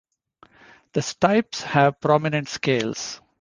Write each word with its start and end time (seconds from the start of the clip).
The 0.93 1.01
stipes 1.03 1.61
have 1.61 1.99
prominent 2.01 2.49
scales. 2.49 3.21